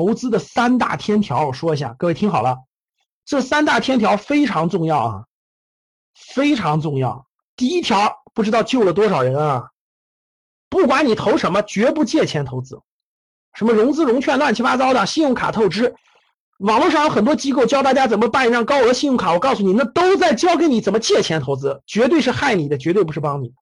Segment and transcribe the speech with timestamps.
[0.00, 2.56] 投资的三大天条，我说一下，各位听好了，
[3.26, 5.24] 这三大天条非常重要啊，
[6.14, 7.26] 非常重要。
[7.54, 9.68] 第一条，不知道救了多少人啊！
[10.70, 12.80] 不管你投什么，绝不借钱投资，
[13.52, 15.94] 什么融资融券乱七八糟的，信用卡透支，
[16.60, 23.52] 网络上有很多机构教大家怎么办一张高额信用卡，我告诉你，那都在教给你怎么借钱投资，绝对是害你的，绝对不是帮你。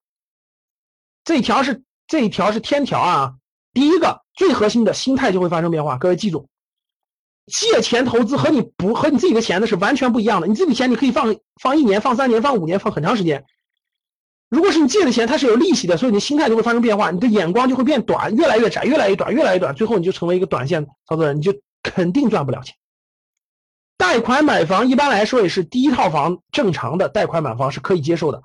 [1.25, 3.33] 这条是这一条是天条啊！
[3.73, 6.47] 第一个最核心的心态就会发生变化，各位记住，
[7.45, 10.47] 借钱投资和你不和你自己的钱那是完全不一样的。
[10.47, 13.43] 你自己的钱你可以放放一年、放三年、放五年、放很长时间。
[14.49, 21.53] 如果是你借的钱，它是有利息的，所以你心态就会发生变化，你的眼光就会变短，越来越窄，越来越短，越来越短，最后你就成为一个短线操作人，你就
[21.83, 22.73] 肯定赚不了钱。
[23.97, 28.41] 贷款买房一般来说也是第一套房正常的贷款买房是可以接受的，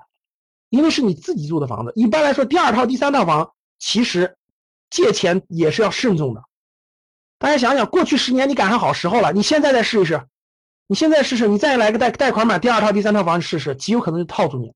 [0.69, 1.93] 因为是你自己住的房子。
[1.95, 4.35] 一般来说，第二套、第三套房其实
[4.95, 6.41] 借钱也是要慎重的。
[7.37, 10.25] 大家想想，过去十年你赶上好时候了，你现在再试一试，
[10.87, 14.71] 你现在试试，你再来个贷贷款买第二套、第三套房子试试，极有可能就套住你。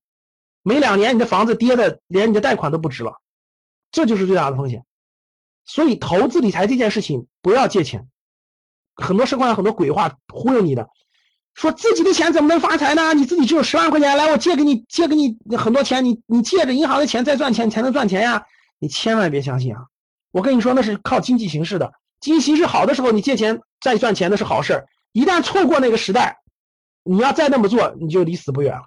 [0.62, 3.14] 没两年，你的房子跌的连你的贷款都不值了，
[3.90, 4.84] 这就是最大的风险。
[5.64, 8.06] 所以投资理财这件事情不要借钱，
[8.94, 10.90] 很多社会上很多鬼话忽悠你的，
[11.54, 13.14] 说自己的钱怎么能发财呢？
[13.14, 18.46] 你自己只有十万块钱，来我借给你借给你很多钱，你你借着银行的钱再赚钱才能赚钱呀！
[18.82, 19.86] 你千万别相信啊！
[20.30, 26.38] 我跟你说那是靠经济形势的，经济形势好的时候你借钱再赚钱那是好事一旦错过那个时代，
[27.02, 28.82] 你要再那么做你就离死不远了。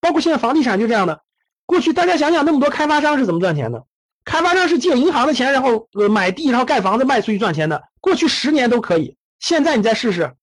[0.00, 1.22] 包括现在房地产就这样的，
[1.66, 3.84] 过去大家想想那么多开发商是怎么赚钱的？
[4.24, 7.82] 开发商是借银行的钱，然后呃买地，然后盖房子卖出去赚钱的。
[8.00, 10.34] 过去十年都可以，现在你再试试，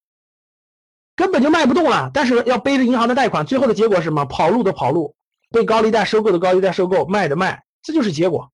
[1.16, 2.12] 根本就卖不动了。
[2.14, 4.26] 但是要背着银行的贷款，最后的结果是什么？
[4.26, 5.16] 跑路的跑路，
[5.50, 8.52] 被高利贷收购的高利贷收购，卖的卖，这就是结果。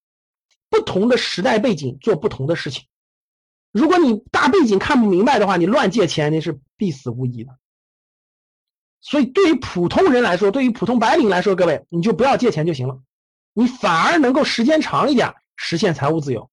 [0.69, 2.85] 不同的时代背景做不同的事情。
[3.71, 7.57] 如果你大背景看不明白的话，你乱借钱那是必死无疑的。
[9.01, 13.01] 所以，对于普通人来说，对于普通白领来说，各位，你就不要借钱就行了，
[13.53, 16.49] 你反而能够时间长一点实现财务自由。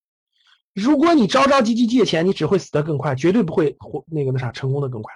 [0.75, 5.15] 如果你着着急急借钱，你只会死得更快，绝对不会那个那啥成功的更快。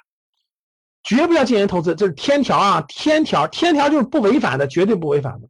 [1.03, 5.49] 绝不要借钱投资，这是天条啊，天条，天条就是不违反的，绝对不违反的。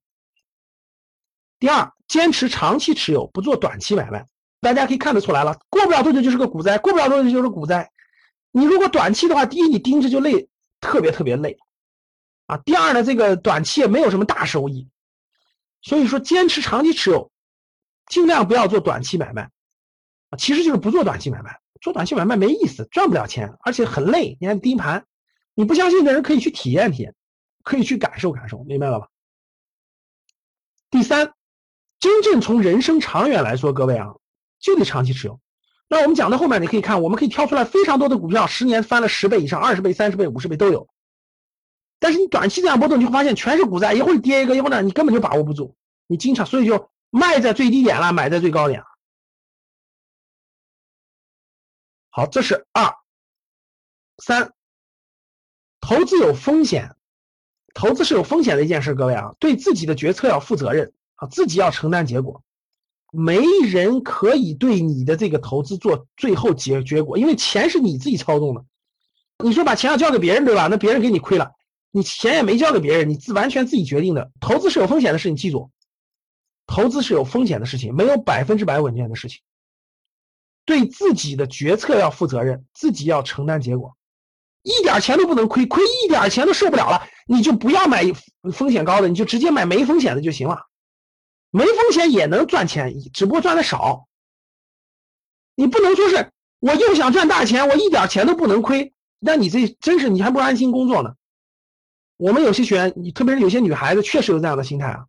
[1.59, 4.27] 第二，坚持长期持有，不做短期买卖。
[4.61, 7.93] 大家可以看得出来了，过不了多久就是个股灾，过不了多久就是股灾。
[8.51, 10.49] 你如果短期的话，第一你盯着就累，
[10.81, 11.59] 特别特别累。
[12.47, 14.89] 啊，第二呢，这个短期也没有什么大收益，
[15.83, 17.31] 所以说坚持长期持有，
[18.07, 19.51] 尽量不要做短期买卖，
[20.31, 24.39] 啊，其实就是不做短期买卖，做短期买卖没意思，赚不了钱，而且很累。
[24.41, 25.05] 你看盯盘，
[25.55, 27.15] 你不相信的人可以去体验体验，
[27.65, 29.09] 可以去感受感受，明白了吧？
[30.89, 31.35] 第三，
[31.99, 34.15] 真正从人生长远来说，各位啊，
[34.59, 35.41] 就得长期持有。
[35.89, 40.89] 那我们讲到后面，你可以看，我们可以挑出来非常多的股票，十年翻了十倍以上，二十倍、三十倍、五十倍都有。
[41.99, 45.77] 但是你短期这样波动，你会发现全是股灾，一会儿跌一个，一会儿呢，你根本就把握不住。
[46.07, 48.87] 你经常，所以就卖在最低点了，买在最高点了。
[52.11, 52.95] 好，这是二
[54.19, 54.53] 三，
[55.81, 56.97] 投资有风险，
[57.75, 62.43] 投资是有风险的一件事，各位啊，对自己的决策要负责任啊，自己要承担结果。
[63.13, 68.65] 没人可以对你的这个投资做最后结结果，因为钱是你自己操纵的。
[69.45, 70.67] 你说把钱要交给别人，对吧？
[70.71, 71.53] 那别人给你亏了。
[71.93, 74.31] 你钱也没交给别人，你自完全自己决定的。
[74.41, 75.71] 投资是有风险的事情，记住，
[76.67, 79.41] 投资是有风险的事情，没有百分之百稳健的事情。
[80.67, 83.97] 对自己的决策要负责任，自己要承担结果，
[84.63, 88.05] 一点钱都不能亏，亏一点钱都受不了了，你就不要买
[88.53, 90.67] 风险高的，你就直接买没风险的就行了。
[91.57, 94.09] 没风险也能赚钱，只不过赚的少。
[95.55, 96.31] 你不能说是
[96.61, 101.15] 我又想赚大钱，我一点钱都不能亏，那你这真是你还不安心工作呢。
[102.19, 105.07] 我们有些学员，你特别是有些女孩子，确实有这样的心态啊。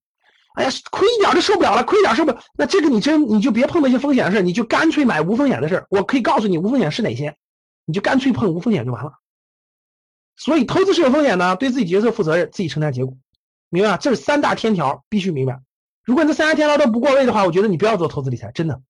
[0.54, 2.42] 哎呀，亏一点就受不了了，亏一点受不了。
[2.54, 5.86] 那这个你真你就别碰那些风险的事，你就干脆买无风险的事。
[5.90, 7.36] 我可以告诉你无风险是哪些，
[7.84, 9.20] 你就干脆碰无风险就完了。
[10.38, 13.18] 所以投资是有风险的，对自己决策负责任，自己承担结果，
[13.68, 15.60] 明白这是三大天条，必须明白。
[16.08, 18.82] 如果你这三十天牢都不过位的话，我觉得你不要做投资理财，真的。